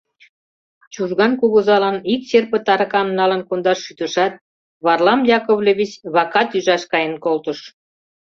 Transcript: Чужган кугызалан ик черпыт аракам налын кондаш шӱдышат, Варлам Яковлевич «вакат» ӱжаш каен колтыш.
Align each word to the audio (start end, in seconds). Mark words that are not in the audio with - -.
Чужган 0.93 1.31
кугызалан 1.39 1.97
ик 2.13 2.21
черпыт 2.29 2.65
аракам 2.73 3.07
налын 3.19 3.41
кондаш 3.47 3.79
шӱдышат, 3.85 4.33
Варлам 4.85 5.21
Яковлевич 5.37 5.91
«вакат» 6.13 6.49
ӱжаш 6.57 6.83
каен 6.91 7.13
колтыш. 7.23 7.59